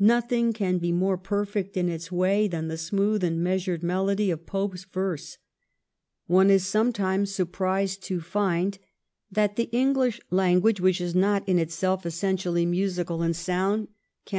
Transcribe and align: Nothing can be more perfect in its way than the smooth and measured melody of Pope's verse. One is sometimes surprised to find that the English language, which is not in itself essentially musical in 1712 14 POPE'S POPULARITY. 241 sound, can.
Nothing 0.00 0.54
can 0.54 0.78
be 0.78 0.90
more 0.90 1.18
perfect 1.18 1.76
in 1.76 1.90
its 1.90 2.10
way 2.10 2.48
than 2.48 2.68
the 2.68 2.78
smooth 2.78 3.22
and 3.22 3.44
measured 3.44 3.82
melody 3.82 4.30
of 4.30 4.46
Pope's 4.46 4.84
verse. 4.86 5.36
One 6.26 6.48
is 6.48 6.64
sometimes 6.66 7.34
surprised 7.34 8.02
to 8.04 8.22
find 8.22 8.78
that 9.30 9.56
the 9.56 9.68
English 9.72 10.18
language, 10.30 10.80
which 10.80 11.02
is 11.02 11.14
not 11.14 11.46
in 11.46 11.58
itself 11.58 12.06
essentially 12.06 12.64
musical 12.64 13.16
in 13.16 13.34
1712 13.34 13.34
14 13.34 13.34
POPE'S 13.34 13.44
POPULARITY. 13.44 13.52
241 13.52 13.84
sound, 13.84 13.88
can. 14.24 14.34